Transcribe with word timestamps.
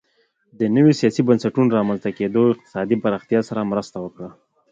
د 0.59 0.61
نویو 0.75 0.97
سیاسي 0.99 1.21
بنسټونو 1.27 1.75
رامنځته 1.77 2.09
کېدو 2.17 2.41
اقتصادي 2.53 2.95
پراختیا 3.03 3.39
سره 3.49 3.69
مرسته 3.71 3.97
وکړه 4.01 4.29